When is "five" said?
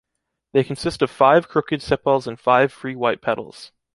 1.11-1.47, 2.39-2.73